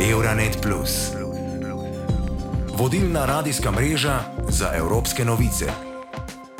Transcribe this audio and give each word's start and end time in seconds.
Euronet. 0.00 0.58
Vodilna 2.78 3.26
radijska 3.26 3.70
mreža 3.70 4.20
za 4.48 4.70
evropske 4.74 5.24
novice. 5.24 5.64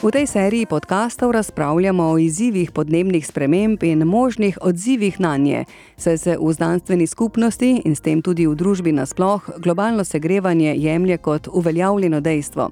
V 0.02 0.10
tej 0.10 0.26
seriji 0.26 0.66
podkastov 0.66 1.30
razpravljamo 1.30 2.04
o 2.10 2.18
izzivih 2.18 2.70
podnebnih 2.70 3.26
sprememb 3.26 3.82
in 3.82 3.98
možnih 3.98 4.58
odzivih 4.60 5.20
na 5.20 5.36
nje, 5.36 5.64
saj 5.96 6.18
se 6.18 6.36
v 6.40 6.52
znanstveni 6.52 7.06
skupnosti 7.06 7.82
in 7.84 7.96
s 7.96 8.00
tem 8.00 8.22
tudi 8.22 8.46
v 8.46 8.54
družbi 8.54 8.92
nasploh 8.92 9.50
globalno 9.58 10.04
segrevanje 10.04 10.74
jemlje 10.76 11.16
kot 11.16 11.48
uveljavljeno 11.52 12.20
dejstvo. 12.20 12.70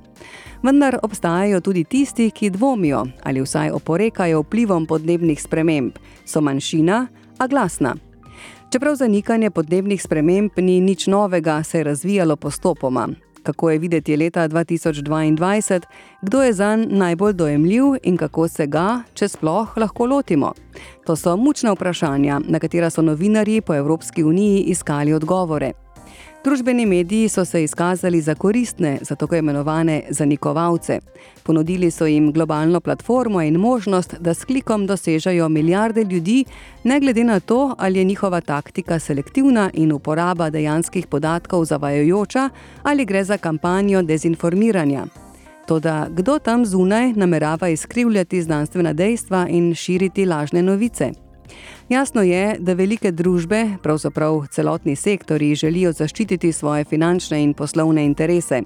Vendar 0.62 0.98
obstajajo 1.02 1.60
tudi 1.60 1.84
tisti, 1.84 2.30
ki 2.30 2.50
dvomijo 2.50 3.06
ali 3.22 3.42
vsaj 3.42 3.70
oporekajo 3.70 4.40
vplivom 4.40 4.86
podnebnih 4.86 5.42
sprememb, 5.42 5.92
so 6.24 6.40
manjšina, 6.40 7.06
a 7.38 7.46
glasna. 7.46 8.05
Čeprav 8.76 8.94
zanikanje 8.94 9.50
podnebnih 9.50 10.02
sprememb 10.02 10.50
ni 10.56 10.80
nič 10.80 11.06
novega, 11.06 11.62
se 11.62 11.78
je 11.78 11.84
razvijalo 11.84 12.36
postopoma. 12.36 13.08
Kako 13.42 13.70
je 13.70 13.78
videti 13.78 14.16
leta 14.16 14.48
2022, 14.48 15.80
kdo 16.22 16.42
je 16.42 16.52
za 16.52 16.76
njega 16.76 16.94
najbolj 16.96 17.32
dojemljiv 17.32 17.84
in 18.02 18.16
kako 18.16 18.48
se 18.48 18.66
ga, 18.66 19.02
če 19.14 19.28
sploh, 19.28 19.76
lahko 19.76 20.06
lotimo? 20.06 20.52
To 21.06 21.16
so 21.16 21.36
mučna 21.36 21.72
vprašanja, 21.72 22.40
na 22.48 22.58
katera 22.58 22.90
so 22.90 23.02
novinarji 23.02 23.60
po 23.60 23.74
Evropski 23.74 24.24
uniji 24.24 24.60
iskali 24.60 25.12
odgovore. 25.12 25.85
Družbeni 26.44 26.86
mediji 26.86 27.28
so 27.28 27.44
se 27.44 27.62
izkazali 27.64 28.20
za 28.20 28.34
koristne, 28.34 28.98
za 29.02 29.14
tako 29.14 29.36
imenovane 29.36 30.02
zanikovalce. 30.10 31.00
Ponudili 31.42 31.90
so 31.90 32.06
jim 32.06 32.32
globalno 32.32 32.80
platformo 32.80 33.42
in 33.42 33.56
možnost, 33.56 34.14
da 34.20 34.34
s 34.34 34.44
klikom 34.44 34.86
dosežejo 34.86 35.48
milijarde 35.48 36.04
ljudi, 36.04 36.44
ne 36.84 37.00
glede 37.00 37.24
na 37.24 37.40
to, 37.40 37.74
ali 37.78 37.98
je 37.98 38.04
njihova 38.04 38.40
taktika 38.40 38.98
selektivna 38.98 39.70
in 39.74 39.92
uporaba 39.92 40.50
dejanskih 40.50 41.06
podatkov 41.06 41.64
zavajajoča 41.64 42.50
ali 42.82 43.04
gre 43.04 43.24
za 43.24 43.38
kampanjo 43.38 44.02
dezinformiranja. 44.02 45.06
Toda 45.66 46.06
kdo 46.10 46.38
tam 46.38 46.66
zunaj 46.66 47.12
namerava 47.12 47.68
izkrivljati 47.68 48.42
znanstvena 48.42 48.92
dejstva 48.92 49.46
in 49.50 49.74
širiti 49.74 50.26
lažne 50.26 50.62
novice? 50.62 51.10
Jasno 51.88 52.22
je, 52.22 52.56
da 52.58 52.74
velike 52.74 53.12
družbe, 53.12 53.76
pravzaprav 53.82 54.46
celotni 54.50 54.96
sektori, 54.96 55.54
želijo 55.54 55.92
zaščititi 55.92 56.52
svoje 56.52 56.84
finančne 56.84 57.42
in 57.42 57.52
poslovne 57.54 58.04
interese. 58.04 58.62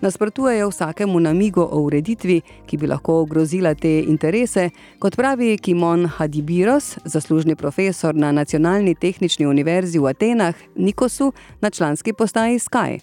Nasprotujejo 0.00 0.68
vsakemu 0.68 1.20
namigu 1.20 1.60
o 1.60 1.80
ureditvi, 1.80 2.40
ki 2.66 2.76
bi 2.76 2.86
lahko 2.86 3.16
ogrozila 3.22 3.74
te 3.74 3.98
interese, 4.00 4.68
kot 4.98 5.16
pravi 5.16 5.58
Kimon 5.58 6.06
Hadibiros, 6.06 6.98
zaslužni 7.04 7.56
profesor 7.56 8.14
na 8.14 8.32
Nacionalni 8.32 8.94
tehnični 8.94 9.46
univerzi 9.46 9.98
v 9.98 10.06
Atenah, 10.06 10.54
Nikosu, 10.76 11.32
na 11.60 11.70
članski 11.70 12.12
postaji 12.12 12.58
Sky. 12.58 13.00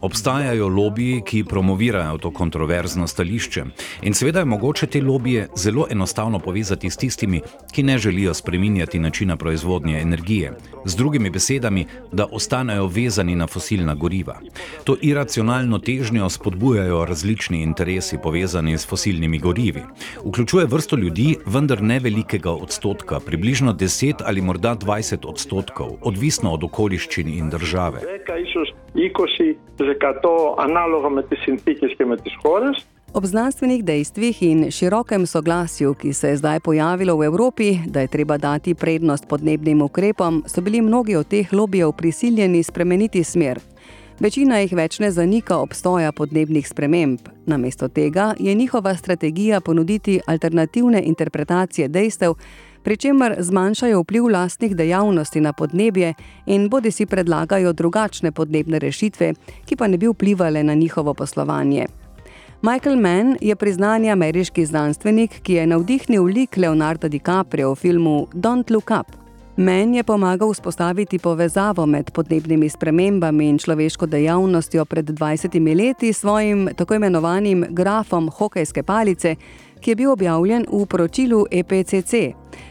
Obstajajo 0.00 0.68
lobiji, 0.68 1.22
ki 1.26 1.44
promovirajo 1.44 2.18
to 2.18 2.30
kontroverzno 2.30 3.06
stališče. 3.06 3.64
In 4.02 4.14
seveda 4.14 4.38
je 4.38 4.44
mogoče 4.44 4.86
te 4.86 5.02
lobije 5.02 5.48
zelo 5.56 5.86
enostavno 5.90 6.38
povezati 6.38 6.90
s 6.90 6.96
tistimi, 6.96 7.40
ki 7.72 7.82
ne 7.82 7.98
želijo 7.98 8.34
spreminjati 8.34 8.98
načina 8.98 9.36
proizvodnje 9.36 10.00
energije. 10.00 10.52
Z 10.84 10.96
drugimi 10.96 11.30
besedami, 11.30 11.86
da 12.12 12.26
ostanejo 12.32 12.86
vezani 12.86 13.36
na 13.36 13.46
fosilna 13.46 13.94
goriva. 13.94 14.40
To 14.84 14.96
iracionalno 15.00 15.78
težnjo 15.78 16.28
spodbujajo 16.28 17.04
različni 17.04 17.62
interesi 17.62 18.18
povezani 18.22 18.78
s 18.78 18.86
fosilnimi 18.86 19.38
gorivi. 19.38 19.82
Vključuje 20.24 20.66
vrsto 20.66 20.96
ljudi, 20.96 21.36
vendar 21.46 21.82
ne 21.82 21.98
velikega 21.98 22.50
odstotka, 22.50 23.20
približno 23.20 23.72
10 23.72 24.14
ali 24.24 24.40
morda 24.40 24.76
20 24.76 25.28
odstotkov, 25.28 25.90
odvisno 26.02 26.52
od 26.52 26.64
okoliščin 26.64 27.28
in 27.28 27.50
države 27.50 28.00
ίσως 28.45 28.75
20% 28.93 30.55
ανάλογα 30.57 31.09
με 31.09 31.23
τις 31.23 31.39
συνθήκες 31.39 31.93
και 31.97 32.05
με 32.05 32.17
τις 32.17 32.37
χώρες. 32.41 32.85
Ob 33.15 33.25
znanstvenih 33.25 33.83
dejstvih 33.83 34.43
in 34.43 34.71
širokem 34.71 35.25
soglasju, 35.25 35.93
ki 35.93 36.13
se 36.13 36.29
je 36.29 36.37
zdaj 36.37 36.59
pojavilo 36.59 37.15
v 37.17 37.23
Evropi, 37.23 37.79
da 37.87 38.01
je 38.01 38.07
treba 38.07 38.37
dati 38.37 38.75
prednost 38.75 39.27
podnebnim 39.27 39.81
ukrepom, 39.81 40.43
so 40.47 40.61
bili 40.61 40.81
mnogi 40.81 41.15
od 41.15 41.27
teh 41.27 41.53
lobijev 41.53 41.91
prisiljeni 41.91 42.63
spremeniti 42.63 43.23
smer. 43.23 43.59
Večina 44.19 44.59
jih 44.59 44.73
več 44.73 44.99
ne 44.99 45.09
zanika 45.11 45.57
obstoja 45.57 46.11
podnebnih 46.11 46.67
sprememb. 46.67 47.19
Namesto 47.45 47.87
tega 47.87 48.33
je 48.39 48.53
njihova 48.53 48.95
strategija 48.95 49.61
ponuditi 49.61 50.19
alternativne 50.27 51.01
interpretacije 51.03 51.87
dejstev, 51.87 52.33
pri 52.82 52.96
čemer 52.96 53.36
zmanjšajo 53.38 54.00
vpliv 54.00 54.28
lastnih 54.28 54.76
dejavnosti 54.76 55.40
na 55.40 55.52
podnebje 55.52 56.14
in 56.46 56.68
bodi 56.68 56.90
si 56.90 57.06
predlagajo 57.06 57.72
drugačne 57.72 58.32
podnebne 58.32 58.78
rešitve, 58.78 59.34
ki 59.64 59.76
pa 59.76 59.86
ne 59.86 59.98
bi 59.98 60.08
vplivali 60.08 60.62
na 60.62 60.74
njihovo 60.74 61.14
poslovanje. 61.14 61.86
Michael 62.62 62.96
Mann 62.96 63.36
je 63.40 63.56
priznani 63.56 64.10
ameriški 64.10 64.66
znanstvenik, 64.66 65.40
ki 65.42 65.52
je 65.52 65.66
navdihnil 65.66 66.24
lik 66.24 66.56
Leonarda 66.56 67.08
DiCaprio 67.08 67.72
v 67.72 67.74
filmu 67.74 68.26
Don't 68.34 68.70
Look 68.70 68.90
Up. 69.00 69.20
Mann 69.56 69.94
je 69.94 70.02
pomagal 70.04 70.52
vzpostaviti 70.52 71.18
povezavo 71.18 71.86
med 71.86 72.10
podnebnimi 72.10 72.68
spremembami 72.68 73.48
in 73.48 73.58
človeško 73.58 74.06
dejavnostjo 74.06 74.84
pred 74.84 75.06
20 75.06 75.76
leti 75.76 76.12
s 76.12 76.20
svojim 76.20 76.68
tako 76.76 76.94
imenovanim 76.94 77.66
grafom 77.70 78.28
hokejske 78.28 78.82
palice, 78.82 79.34
ki 79.80 79.90
je 79.90 79.96
bil 79.96 80.10
objavljen 80.10 80.66
v 80.72 80.86
poročilu 80.86 81.46
EPCC. 81.50 82.14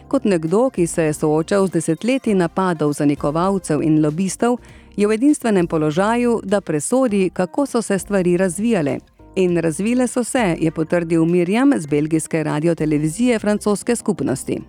Kot 0.07 0.25
nekdo, 0.25 0.69
ki 0.69 0.87
se 0.87 1.03
je 1.03 1.13
soočal 1.13 1.67
z 1.67 1.71
desetletji 1.71 2.33
napadov 2.33 2.93
zanikovalcev 2.93 3.81
in 3.83 4.01
lobistov, 4.01 4.57
je 4.97 5.07
v 5.07 5.13
edinstvenem 5.13 5.67
položaju, 5.67 6.41
da 6.43 6.61
presodi, 6.61 7.29
kako 7.33 7.65
so 7.65 7.81
se 7.81 7.99
stvari 7.99 8.37
razvijale. 8.37 8.97
In 9.35 9.57
razvile 9.57 10.07
so 10.07 10.23
se, 10.23 10.55
je 10.59 10.71
potrdil 10.71 11.25
Mirjam 11.25 11.71
z 11.77 11.87
belgijske 11.87 12.43
radiotelevizije 12.43 13.39
francoske 13.39 13.95
skupnosti. 13.95 14.61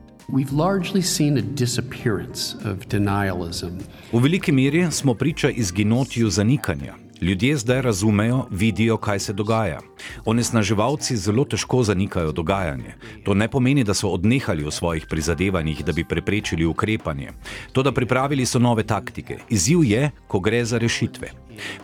V 4.13 4.19
veliki 4.23 4.53
meri 4.53 4.87
smo 4.91 5.15
priča 5.15 5.51
izginotju 5.51 6.31
zanikanja. 6.31 7.10
Ljudje 7.21 7.57
zdaj 7.57 7.83
razumejo, 7.83 8.47
vidijo, 8.51 8.97
kaj 8.97 9.19
se 9.19 9.33
dogaja. 9.33 9.81
Onesnaževalci 10.25 11.17
zelo 11.17 11.45
težko 11.45 11.83
zanikajo 11.83 12.33
dogajanje. 12.33 12.95
To 13.25 13.35
ne 13.35 13.49
pomeni, 13.49 13.85
da 13.85 13.95
so 13.95 14.09
odnehali 14.09 14.65
v 14.65 14.71
svojih 14.71 15.07
prizadevanjih, 15.07 15.85
da 15.85 15.93
bi 15.93 16.05
preprečili 16.05 16.65
ukrepanje. 16.67 17.33
To, 17.73 17.83
da 17.83 17.93
pripravili 17.93 18.47
so 18.47 18.59
nove 18.59 18.83
taktike. 18.83 19.37
Izziv 19.49 19.85
je, 19.85 20.11
ko 20.29 20.41
gre 20.41 20.65
za 20.65 20.79
rešitve. 20.79 21.29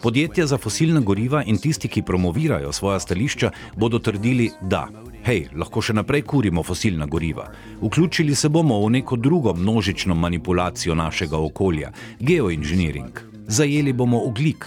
Podjetja 0.03 0.47
za 0.47 0.59
fosilna 0.59 1.01
goriva 1.01 1.43
in 1.45 1.59
tisti, 1.59 1.89
ki 1.89 2.03
promovirajo 2.03 2.73
svoja 2.73 3.01
stališča, 3.01 3.51
bodo 3.77 3.99
trdili, 3.99 4.51
da. 4.63 4.89
Hej, 5.27 5.51
lahko 5.53 5.83
še 5.83 5.93
naprej 5.93 6.23
kurimo 6.23 6.63
fosilna 6.63 7.07
goriva. 7.07 7.51
Vključili 7.83 8.35
se 8.35 8.49
bomo 8.49 8.81
v 8.87 8.91
neko 8.91 9.17
drugo 9.17 9.55
množično 9.55 10.15
manipulacijo 10.15 10.95
našega 10.95 11.37
okolja, 11.37 11.93
geoinženiring. 12.21 13.21
Zajeli 13.47 13.93
bomo 13.93 14.25
oglik, 14.25 14.67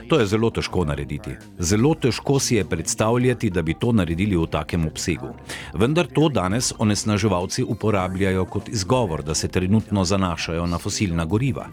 To 0.11 0.19
je 0.19 0.25
zelo 0.27 0.49
težko 0.51 0.81
narediti. 0.83 1.31
Zelo 1.59 1.93
težko 1.95 2.39
si 2.39 2.55
je 2.55 2.65
predstavljati, 2.67 3.49
da 3.49 3.61
bi 3.61 3.73
to 3.73 3.93
naredili 3.95 4.35
v 4.35 4.43
takem 4.51 4.83
obsegu. 4.87 5.29
Vendar 5.73 6.07
to 6.11 6.27
danes 6.29 6.73
onesnaževalci 6.79 7.63
uporabljajo 7.63 8.43
kot 8.45 8.69
izgovor, 8.69 9.23
da 9.23 9.33
se 9.33 9.47
trenutno 9.47 10.03
zanašajo 10.03 10.65
na 10.67 10.77
fosilna 10.77 11.25
goriva. 11.25 11.65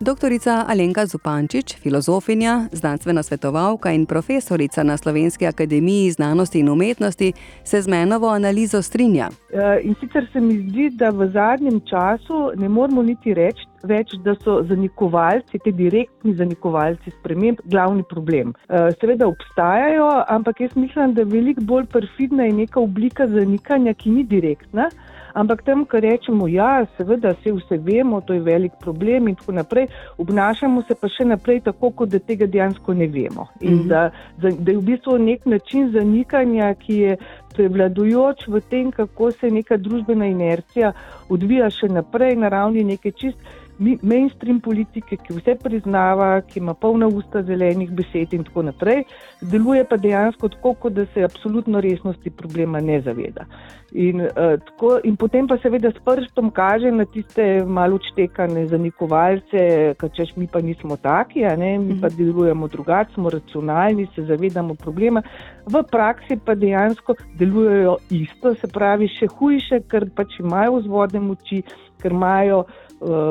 Doktorica 0.00 0.64
Alenka 0.68 1.06
Zupančič, 1.06 1.76
filozofinja, 1.76 2.68
znanstvena 2.72 3.22
svetovalka 3.22 3.92
in 3.92 4.06
profesorica 4.06 4.82
na 4.82 4.96
Slovenski 4.96 5.46
akademiji 5.46 6.10
znanosti 6.10 6.58
in 6.58 6.68
umetnosti, 6.68 7.32
se 7.64 7.82
z 7.82 7.88
menovo 7.88 8.28
analizo 8.28 8.82
strinja. 8.82 9.28
Eh, 9.52 9.80
in 9.84 9.94
sicer 10.00 10.26
se 10.32 10.40
mi 10.40 10.68
zdi, 10.68 10.90
da 10.90 11.10
v 11.10 11.30
zadnjem 11.30 11.80
času 11.80 12.50
ne 12.56 12.68
moremo 12.68 13.02
niti 13.02 13.34
reči, 13.34 13.71
več, 13.88 14.14
da 14.24 14.34
so 14.42 14.60
zanikovalci, 14.68 15.60
ti 15.64 15.72
direktni 15.72 16.34
zanikovalci 16.38 17.14
sprememb, 17.18 17.62
glavni 17.64 18.04
problem. 18.08 18.54
Eh, 18.68 18.90
seveda 19.00 19.28
obstajajo, 19.30 20.10
ampak 20.28 20.60
jaz 20.60 20.76
mislim, 20.76 21.14
da 21.14 21.22
je 21.22 21.32
veliko 21.32 21.64
bolj 21.64 21.88
perfidna 21.92 22.46
in 22.46 22.62
neka 22.62 22.80
oblika 22.80 23.26
zanikanja, 23.26 23.94
ki 23.94 24.10
ni 24.10 24.24
direktna. 24.24 24.90
Ampak 25.34 25.62
tam, 25.64 25.86
ko 25.88 26.00
rečemo, 26.00 26.46
ja, 26.48 26.84
seveda, 26.98 27.32
vse, 27.38 27.54
vse 27.56 27.78
vemo, 27.80 28.20
to 28.20 28.34
je 28.36 28.42
velik 28.44 28.72
problem 28.80 29.28
in 29.28 29.36
tako 29.36 29.52
naprej, 29.56 29.86
obnašamo 30.20 30.82
se 30.88 30.96
pa 31.00 31.08
še 31.08 31.24
naprej 31.24 31.62
tako, 31.68 31.90
kot 31.90 32.12
da 32.12 32.20
tega 32.20 32.46
dejansko 32.46 32.94
ne 32.94 33.08
vemo. 33.08 33.46
In 33.60 33.72
mm 33.72 33.78
-hmm. 33.78 33.88
da, 33.88 34.10
da 34.36 34.70
je 34.70 34.76
v 34.76 34.82
bistvu 34.82 35.18
nek 35.18 35.46
način 35.46 35.90
zanikanja, 35.92 36.74
ki 36.74 36.96
je 36.96 37.16
prevladujoč 37.54 38.46
v 38.48 38.60
tem, 38.60 38.90
kako 38.92 39.30
se 39.30 39.50
neka 39.50 39.76
družbena 39.76 40.26
inercija 40.26 40.92
odvija 41.28 41.70
še 41.70 41.88
naprej 41.88 42.36
na 42.36 42.48
ravni 42.48 42.84
neke 42.84 43.12
čist 43.12 43.38
mainstream 43.78 44.60
politike, 44.60 45.16
ki 45.16 45.36
vse 45.36 45.56
priznava, 45.62 46.40
ki 46.46 46.60
ima 46.60 46.74
polna 46.74 47.06
usta 47.06 47.42
zelenih 47.42 47.90
besed 47.90 48.32
in 48.32 48.44
tako 48.44 48.62
naprej, 48.68 49.04
deluje 49.40 49.84
pa 49.88 49.96
dejansko 49.96 50.48
tako, 50.48 50.74
kot 50.74 50.92
da 50.98 51.06
se 51.14 51.24
absolutno 51.24 51.80
resnosti 51.80 52.30
problema 52.30 52.80
ne 52.80 53.00
zaveda. 53.00 53.46
In, 53.92 54.20
uh, 54.20 54.56
tako, 54.64 54.94
in 55.04 55.16
potem 55.20 55.46
pa 55.48 55.58
seveda 55.60 55.90
s 55.92 56.00
prstom 56.04 56.50
kaže 56.50 56.90
na 56.90 57.04
tiste 57.04 57.64
malo 57.66 57.98
čtekane 58.00 58.66
zanikovalce, 58.66 59.94
češ 60.16 60.36
mi 60.36 60.46
pa 60.46 60.60
nismo 60.60 60.96
taki, 60.96 61.44
mi 61.78 62.00
pa 62.00 62.08
mhm. 62.08 62.16
delujemo 62.16 62.68
drugače, 62.68 63.14
smo 63.14 63.30
racionalni, 63.30 64.08
se 64.14 64.24
zavedamo 64.24 64.74
problema. 64.74 65.22
V 65.66 65.82
praksi 65.90 66.38
pa 66.44 66.54
dejansko 66.54 67.14
delujejo 67.38 67.96
isto, 68.10 68.54
se 68.54 68.68
pravi 68.68 69.08
še 69.08 69.28
hujše, 69.28 69.82
ker 69.88 70.08
pač 70.16 70.40
imajo 70.40 70.80
vzvodne 70.80 71.20
moči, 71.20 71.62
ker 72.02 72.12
imajo 72.12 72.64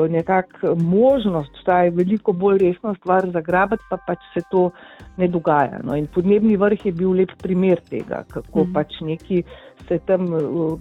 nekako 0.08 0.74
možnost, 0.74 1.50
vsaj 1.62 1.90
veliko 1.90 2.32
bolj 2.32 2.58
resno 2.58 2.94
stvar 2.94 3.30
zagrabiti, 3.32 3.82
pa 3.90 3.96
pač 4.06 4.18
se 4.34 4.40
to 4.50 4.70
ne 5.16 5.28
dogaja. 5.28 5.80
No. 5.84 5.96
In 5.96 6.06
podnebni 6.06 6.56
vrh 6.56 6.86
je 6.86 6.92
bil 6.92 7.12
lep 7.16 7.32
primer 7.42 7.80
tega, 7.90 8.24
kako 8.28 8.64
mm. 8.64 8.72
pač 8.72 9.00
neki 9.00 9.42
se 9.88 9.98
tam 10.06 10.28
uh, 10.34 10.78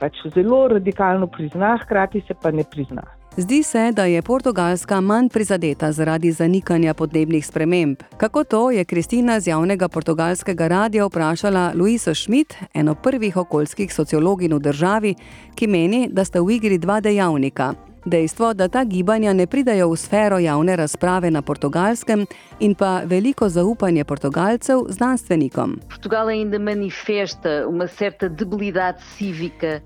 pač 0.00 0.24
zelo 0.34 0.68
radikalno 0.68 1.26
prizna, 1.26 1.76
hkrati 1.82 2.24
se 2.28 2.34
pa 2.42 2.50
ne 2.50 2.64
prizna. 2.70 3.04
Zdi 3.36 3.62
se, 3.62 3.92
da 3.92 4.04
je 4.04 4.22
Portugalska 4.22 5.00
manj 5.00 5.28
prizadeta 5.28 5.92
zaradi 5.92 6.32
zanikanja 6.32 6.94
podnebnih 6.94 7.46
sprememb. 7.46 7.96
Kako 8.16 8.44
to 8.44 8.70
je 8.70 8.84
Kristina 8.84 9.40
z 9.40 9.50
javnega 9.50 9.88
portugalskega 9.88 10.68
radia 10.68 11.06
vprašala 11.06 11.72
Luiso 11.74 12.14
Schmidt, 12.14 12.54
eno 12.74 12.94
prvih 12.94 13.36
okoljskih 13.36 13.94
sociologin 13.94 14.54
v 14.54 14.60
državi, 14.60 15.14
ki 15.54 15.66
meni, 15.66 16.08
da 16.12 16.24
sta 16.24 16.40
v 16.40 16.54
igri 16.60 16.78
dva 16.78 17.00
dejavnika: 17.00 17.72
Dejstvo, 18.04 18.54
da 18.54 18.68
ta 18.68 18.84
gibanja 18.84 19.32
ne 19.32 19.46
pridajo 19.46 19.88
v 19.90 19.96
sfero 19.96 20.38
javne 20.38 20.76
razprave 20.76 21.30
na 21.30 21.42
portugalskem, 21.42 22.26
in 22.60 22.74
pa 22.74 23.02
veliko 23.04 23.48
zaupanje 23.48 24.04
portugalcev 24.04 24.84
znanstvenikom. 24.88 25.80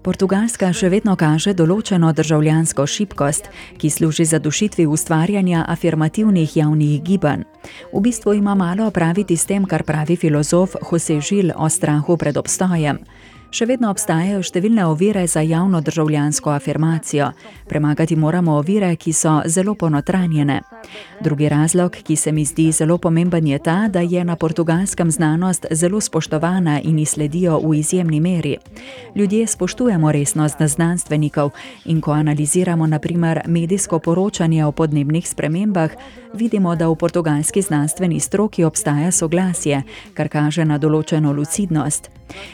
Portugalska 0.02 0.72
še 0.72 0.88
vedno 0.88 1.16
kaže 1.16 1.54
določeno 1.54 2.12
državljansko 2.12 2.86
šibkost, 2.86 3.50
ki 3.78 3.90
služi 3.90 4.24
za 4.24 4.38
dušitvi 4.38 4.86
ustvarjanja 4.86 5.64
afirmativnih 5.68 6.56
javnih 6.56 7.02
gibanj. 7.02 7.46
V 7.92 8.00
bistvu 8.02 8.34
ima 8.34 8.54
malo 8.54 8.86
opraviti 8.86 9.36
s 9.36 9.46
tem, 9.46 9.64
kar 9.64 9.82
pravi 9.86 10.16
filozof 10.16 10.74
Jose 10.90 11.20
Žil 11.20 11.54
o 11.56 11.68
strahu 11.68 12.16
pred 12.16 12.36
obstojem. 12.36 12.98
Še 13.48 13.64
vedno 13.64 13.88
obstajajo 13.88 14.42
številne 14.44 14.84
ovire 14.84 15.22
za 15.24 15.40
javno 15.40 15.78
državljansko 15.80 16.50
afirmacijo. 16.52 17.30
Premagati 17.68 18.16
moramo 18.16 18.58
ovire, 18.60 18.90
ki 19.00 19.12
so 19.16 19.38
zelo 19.48 19.72
ponotranjene. 19.74 20.58
Drugi 21.24 21.48
razlog, 21.48 21.96
ki 22.04 22.16
se 22.16 22.32
mi 22.32 22.44
zdi 22.44 22.66
zelo 22.76 22.98
pomemben, 23.00 23.46
je 23.48 23.58
ta, 23.58 23.88
da 23.88 24.02
je 24.04 24.20
na 24.24 24.36
portugalskem 24.36 25.10
znanost 25.10 25.64
zelo 25.70 26.00
spoštovana 26.00 26.76
in 26.84 26.98
izsledijo 26.98 27.56
v 27.64 27.78
izjemni 27.78 28.20
meri. 28.20 28.58
Ljudje 29.16 29.46
spoštujemo 29.46 30.12
resnost 30.12 30.60
znanstvenikov 30.60 31.50
in 31.86 32.04
ko 32.04 32.12
analiziramo 32.12 32.86
naprimer 32.86 33.40
medijsko 33.46 33.98
poročanje 33.98 34.64
o 34.66 34.72
podnebnih 34.72 35.28
spremembah, 35.28 35.96
vidimo, 36.34 36.76
da 36.76 36.88
v 36.88 37.00
portugalski 37.00 37.62
znanstveni 37.62 38.20
stroki 38.20 38.64
obstaja 38.64 39.10
soglasje, 39.10 39.82
kar 40.14 40.28
kaže 40.28 40.68
na 40.68 40.78
določeno 40.78 41.32
lucidnost. 41.32 42.10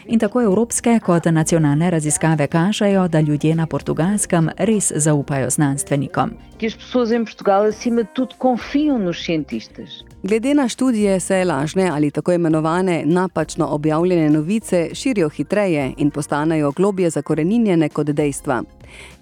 In 0.06 0.18
tako 0.18 0.40
evropske 0.84 1.06
kot 1.06 1.24
nacionalne 1.24 1.90
raziskave 1.90 2.46
kažejo, 2.46 3.08
da 3.08 3.20
ljudje 3.20 3.54
na 3.54 3.66
portugalskem 3.66 4.50
res 4.58 4.92
zaupajo 4.96 5.50
znanstvenikom. 5.50 6.30
Glede 10.24 10.54
na 10.54 10.68
študije 10.68 11.20
se 11.20 11.44
lažne 11.44 11.90
ali 11.92 12.10
tako 12.10 12.32
imenovane 12.32 13.02
napačno 13.06 13.66
objavljene 13.66 14.30
novice 14.30 14.90
širijo 14.92 15.28
hitreje 15.28 15.92
in 15.96 16.10
postanejo 16.10 16.70
globje 16.72 17.10
zakoreninjene 17.10 17.88
kot 17.88 18.06
dejstva. 18.06 18.62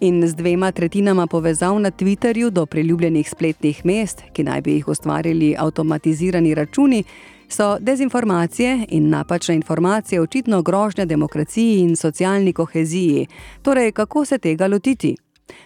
In 0.00 0.28
z 0.28 0.34
dvema 0.34 0.72
tretjinama 0.72 1.26
povezav 1.26 1.80
na 1.80 1.90
Twitterju 1.90 2.50
do 2.50 2.66
priljubljenih 2.66 3.30
spletnih 3.30 3.86
mest, 3.86 4.22
ki 4.32 4.44
naj 4.44 4.60
bi 4.60 4.72
jih 4.72 4.88
ustvarili 4.88 5.56
avtomatizirani 5.58 6.54
računi, 6.54 7.04
so 7.48 7.78
dezinformacije 7.80 8.86
in 8.88 9.08
napačne 9.08 9.54
informacije 9.54 10.20
očitno 10.20 10.62
grožnja 10.62 11.04
demokraciji 11.04 11.80
in 11.80 11.96
socialni 11.96 12.52
koheziji. 12.52 13.26
Torej, 13.62 13.92
kako 13.92 14.24
se 14.24 14.38
tega 14.38 14.66
lotiti? 14.66 15.16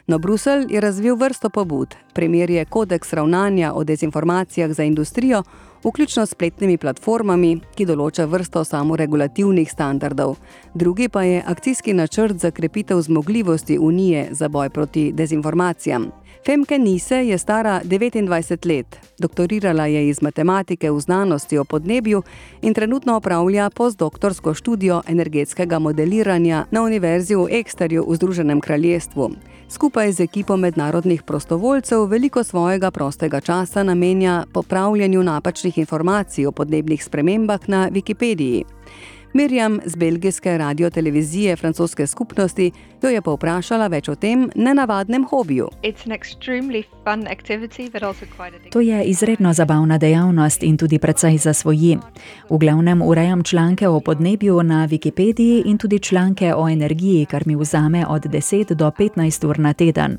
No, 0.06 0.19
Bruselj 0.19 0.67
je 0.70 0.81
razvil 0.81 1.17
vrsto 1.17 1.50
pobud. 1.50 1.94
Primer 2.14 2.50
je 2.50 2.64
kodeks 2.64 3.12
ravnanja 3.12 3.73
o 3.75 3.84
dezinformacijah 3.84 4.73
za 4.73 4.84
industrijo, 4.84 5.43
vključno 5.84 6.26
s 6.26 6.31
spletnimi 6.31 6.78
platformami, 6.78 7.61
ki 7.75 7.87
določa 7.87 8.25
vrsto 8.25 8.64
samoregulativnih 8.64 9.70
standardov. 9.70 10.37
Drugi 10.75 11.08
pa 11.08 11.23
je 11.23 11.43
akcijski 11.46 11.94
načrt 11.94 12.38
za 12.38 12.50
krepitev 12.50 13.00
zmogljivosti 13.00 13.78
Unije 13.78 14.28
za 14.31 14.49
boj 14.49 14.70
proti 14.70 15.12
dezinformacijam. 15.12 16.11
Femke 16.47 16.79
Nise 16.79 17.17
je 17.17 17.39
stara 17.39 17.81
29 17.85 18.67
let, 18.67 19.01
doktorirala 19.19 19.87
je 19.87 20.09
iz 20.09 20.23
matematike 20.23 20.91
v 20.91 21.01
znanosti 21.01 21.59
o 21.59 21.65
podnebju 21.65 22.23
in 22.63 22.75
trenutno 22.75 23.17
opravlja 23.17 23.71
postdoktorsko 23.71 24.55
študijo 24.55 25.03
energetskega 25.09 25.79
modeliranja 25.79 26.65
na 26.71 26.83
Univerzi 26.83 27.35
v 27.35 27.49
Eksterju 27.51 28.05
v 28.09 28.17
Združenem 28.17 28.61
kraljestvu. 28.61 29.31
Skupaj 29.69 30.13
z 30.13 30.21
ekipo 30.21 30.57
mednarodnih 30.57 31.23
prostovoljcev 31.23 32.05
veliko 32.07 32.45
svojega 32.45 32.91
prostega 32.91 33.41
časa 33.41 33.83
namenja 33.83 34.45
popravljanju 34.53 35.23
napačnih 35.23 35.79
informacij 35.79 36.47
o 36.47 36.53
podnebnih 36.53 37.05
spremembah 37.05 37.69
na 37.69 37.89
Wikipediji. 37.91 38.65
Mirjam 39.37 39.81
z 39.85 39.97
belgijske 39.97 40.59
radio-televizije 40.59 41.56
francoske 41.56 42.06
skupnosti 42.06 42.73
jo 43.03 43.11
je 43.11 43.21
povprašala 43.23 43.87
več 43.93 44.09
o 44.09 44.15
tem 44.17 44.47
nenavadnem 44.55 45.27
hobiju. 45.29 45.69
To 48.73 48.81
je 48.81 49.03
izredno 49.05 49.53
zabavna 49.53 49.99
dejavnost 49.99 50.62
in 50.62 50.77
tudi 50.77 50.99
precej 50.99 51.37
zasvoji. 51.38 51.99
V 52.50 52.59
glavnem 52.59 53.03
urejam 53.03 53.43
članke 53.43 53.88
o 53.88 54.00
podnebju 54.00 54.62
na 54.62 54.88
Wikipediji 54.88 55.62
in 55.67 55.79
tudi 55.79 55.99
članke 55.99 56.55
o 56.55 56.69
energiji, 56.69 57.27
kar 57.27 57.43
mi 57.47 57.56
vzame 57.56 58.06
od 58.06 58.25
10 58.25 58.75
do 58.75 58.91
15 58.91 59.47
ur 59.49 59.59
na 59.59 59.73
teden. 59.73 60.19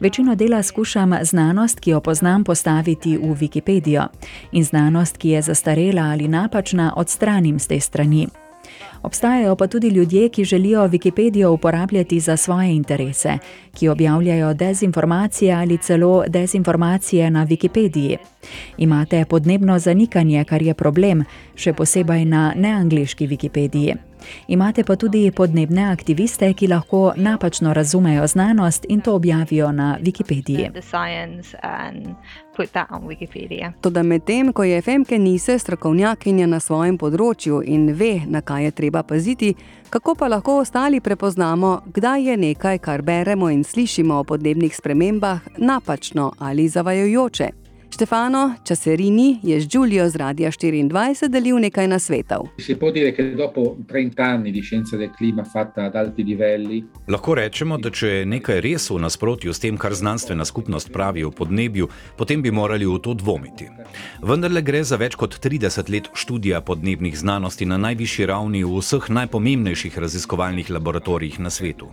Večino 0.00 0.34
dela 0.34 0.62
skušam 0.62 1.14
znanost, 1.22 1.80
ki 1.80 1.90
jo 1.90 2.00
poznam, 2.00 2.44
postaviti 2.44 3.16
v 3.16 3.34
Wikipedijo 3.34 4.08
in 4.52 4.64
znanost, 4.64 5.16
ki 5.16 5.28
je 5.28 5.42
zastarela 5.42 6.02
ali 6.02 6.28
napačna, 6.28 6.92
odstranim 6.96 7.58
z 7.58 7.66
te 7.66 7.80
strani. 7.80 8.28
Obstajajo 9.02 9.56
pa 9.56 9.66
tudi 9.66 9.88
ljudje, 9.88 10.28
ki 10.28 10.44
želijo 10.44 10.88
Wikipedijo 10.88 11.48
uporabljati 11.48 12.20
za 12.20 12.36
svoje 12.36 12.76
interese, 12.76 13.38
ki 13.74 13.88
objavljajo 13.88 14.54
dezinformacije 14.54 15.54
ali 15.54 15.78
celo 15.78 16.24
dezinformacije 16.28 17.30
na 17.30 17.46
Wikipediji. 17.46 18.16
Imate 18.76 19.24
podnebno 19.24 19.78
zanikanje, 19.78 20.44
kar 20.44 20.62
je 20.62 20.74
problem, 20.74 21.24
še 21.54 21.72
posebej 21.72 22.24
na 22.24 22.52
neangliški 22.56 23.28
Wikipediji. 23.28 23.96
Imate 24.48 24.84
pa 24.84 24.96
tudi 24.96 25.30
podnebne 25.30 25.92
aktiviste, 25.92 26.52
ki 26.54 26.66
lahko 26.66 27.12
napačno 27.16 27.72
razumejo 27.74 28.26
znanost 28.26 28.86
in 28.88 29.00
to 29.00 29.14
objavijo 29.14 29.72
na 29.72 29.98
Wikipediji. 30.02 30.70
Toda 33.80 34.02
medtem, 34.02 34.52
ko 34.52 34.64
je 34.64 34.82
Femke 34.82 35.18
Nise 35.18 35.58
strokovnjakinja 35.58 36.46
na 36.46 36.60
svojem 36.60 36.98
področju 36.98 37.62
in 37.64 37.92
ve, 37.94 38.22
na 38.26 38.40
kaj 38.40 38.64
je 38.64 38.70
treba 38.70 39.02
paziti, 39.02 39.54
kako 39.90 40.14
pa 40.14 40.28
lahko 40.28 40.58
ostali 40.62 41.00
prepoznamo, 41.00 41.80
kdaj 41.86 42.30
je 42.30 42.36
nekaj, 42.36 42.78
kar 42.78 43.02
beremo 43.02 43.50
in 43.50 43.64
slišimo 43.64 44.20
o 44.20 44.24
podnebnih 44.24 44.76
spremembah, 44.76 45.40
napačno 45.58 46.32
ali 46.38 46.68
zavajojoče. 46.68 47.57
Stefano 47.98 48.54
Časerini 48.64 49.40
je 49.42 49.60
z 49.60 49.66
Giulio 49.66 50.08
z 50.08 50.16
Radia 50.16 50.50
24 50.50 51.28
delil 51.28 51.58
nekaj 51.58 51.88
nasvetov. 51.88 52.46
Lahko 57.08 57.34
rečemo, 57.34 57.78
da 57.78 57.90
če 57.90 58.08
je 58.08 58.26
nekaj 58.26 58.60
res 58.60 58.86
v 58.90 59.00
nasprotju 59.02 59.50
s 59.50 59.58
tem, 59.58 59.74
kar 59.74 59.94
znanstvena 59.98 60.44
skupnost 60.44 60.92
pravi 60.94 61.24
o 61.26 61.34
podnebju, 61.34 61.88
potem 62.14 62.42
bi 62.42 62.54
morali 62.54 62.86
v 62.86 63.00
to 63.02 63.18
dvomiti. 63.18 63.66
Vendar 64.22 64.54
le 64.54 64.62
gre 64.62 64.84
za 64.84 64.94
več 64.94 65.18
kot 65.18 65.34
30 65.42 65.90
let 65.90 66.06
študija 66.14 66.60
podnebnih 66.60 67.18
znanosti 67.18 67.66
na 67.66 67.82
najvišji 67.82 68.30
ravni 68.30 68.62
v 68.62 68.78
vseh 68.78 69.10
najpomembnejših 69.10 69.98
raziskovalnih 69.98 70.70
laboratorijih 70.70 71.40
na 71.42 71.50
svetu. 71.50 71.90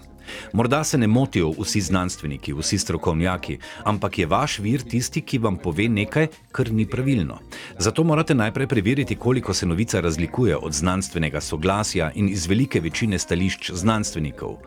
Morda 0.54 0.84
se 0.84 0.98
ne 0.98 1.08
motijo 1.08 1.52
vsi 1.60 1.82
znanstveniki, 1.82 2.54
vsi 2.54 2.78
strokovnjaki, 2.78 3.58
ampak 3.84 4.20
je 4.20 4.26
vaš 4.26 4.60
vir 4.60 4.82
tisti, 4.82 5.22
ki 5.22 5.38
vam 5.38 5.58
pove 5.58 5.90
nekaj, 5.90 6.28
kar 6.52 6.72
ni 6.72 6.86
pravilno. 6.86 7.40
Zato 7.80 8.04
morate 8.04 8.36
najprej 8.36 8.68
preveriti, 8.68 9.16
koliko 9.16 9.54
se 9.54 9.66
novica 9.66 10.00
razlikuje 10.00 10.58
od 10.58 10.74
znanstvenega 10.74 11.42
soglasja 11.42 12.12
in 12.16 12.30
iz 12.30 12.48
velike 12.48 12.80
večine 12.80 13.20
stališč 13.20 13.72
znanstvenikov. 13.72 14.58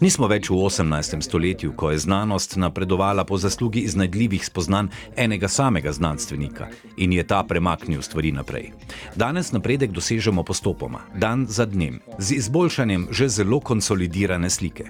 Nismo 0.00 0.26
več 0.28 0.50
v 0.50 0.58
18. 0.60 1.22
stoletju, 1.24 1.72
ko 1.72 1.90
je 1.90 1.98
znanost 1.98 2.56
napredovala 2.56 3.24
po 3.24 3.38
zaslugi 3.38 3.80
iznajdljivih 3.88 4.44
spoznanj 4.46 4.90
enega 5.16 5.48
samega 5.48 5.92
znanstvenika 5.92 6.68
in 6.96 7.12
je 7.12 7.24
ta 7.24 7.42
premaknil 7.42 8.02
stvari 8.02 8.32
naprej. 8.32 8.72
Danes 9.16 9.52
napredek 9.52 9.90
dosežemo 9.90 10.44
postopoma, 10.44 11.00
dan 11.14 11.46
za 11.48 11.64
dnem, 11.64 12.00
z 12.18 12.36
izboljšanjem 12.42 13.08
že 13.10 13.28
zelo 13.28 13.60
konsolidirane 13.60 14.50
slike. 14.50 14.84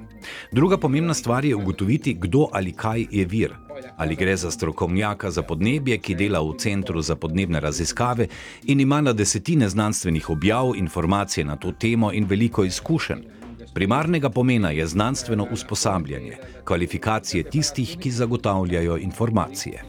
Druga 0.53 0.77
pomembna 0.79 1.15
stvar 1.15 1.45
je 1.45 1.57
ugotoviti, 1.57 2.15
kdo 2.15 2.49
ali 2.53 2.73
kaj 2.73 3.07
je 3.11 3.25
vir. 3.25 3.55
Ali 3.97 4.17
gre 4.17 4.37
za 4.37 4.51
strokovnjaka 4.51 5.31
za 5.31 5.43
podnebje, 5.43 5.99
ki 5.99 6.15
dela 6.15 6.41
v 6.41 6.57
Centru 6.59 7.03
za 7.03 7.17
podnebne 7.17 7.61
raziskave 7.61 8.27
in 8.65 8.81
ima 8.81 9.01
na 9.01 9.13
desetine 9.13 9.69
znanstvenih 9.69 10.31
objav, 10.31 10.73
informacije 10.77 11.45
na 11.45 11.57
to 11.57 11.73
temo 11.73 12.13
in 12.13 12.25
veliko 12.25 12.65
izkušenj. 12.65 13.37
Primarnega 13.75 14.31
pomena 14.31 14.71
je 14.71 14.87
znanstveno 14.87 15.47
usposabljanje, 15.53 16.37
kvalifikacije 16.65 17.51
tistih, 17.51 17.97
ki 18.01 18.11
zagotavljajo 18.11 18.97
informacije. 18.97 19.83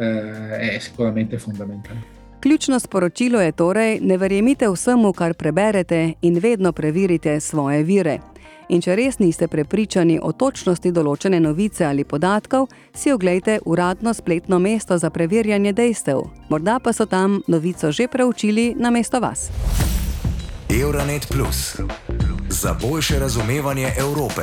Eh, 0.00 0.80
Ključno 2.40 2.80
sporočilo 2.80 3.40
je 3.40 3.52
torej: 3.52 4.00
ne 4.00 4.16
verjemite 4.16 4.68
vsemu, 4.68 5.12
kar 5.12 5.34
preberete, 5.34 6.12
in 6.22 6.38
vedno 6.38 6.72
preverite 6.72 7.40
svoje 7.40 7.82
vire. 7.82 8.18
In 8.68 8.82
če 8.84 8.96
res 8.96 9.18
niste 9.18 9.48
prepričani 9.48 10.18
o 10.22 10.32
točnosti 10.32 10.92
določene 10.92 11.40
novice 11.40 11.86
ali 11.88 12.04
podatkov, 12.04 12.66
si 12.94 13.12
oglejte 13.12 13.58
uradno 13.64 14.12
spletno 14.14 14.58
mesto 14.58 14.98
za 14.98 15.10
preverjanje 15.10 15.72
dejstev. 15.72 16.20
Morda 16.50 16.78
pa 16.78 16.92
so 16.92 17.06
tam 17.06 17.40
novico 17.46 17.92
že 17.92 18.08
preučili 18.08 18.74
na 18.76 18.90
mesto 18.90 19.20
vas. 19.20 19.48
Euronet 20.68 21.26
Plus 21.32 21.80
za 22.48 22.76
boljše 22.82 23.18
razumevanje 23.18 23.92
Evrope. 23.98 24.42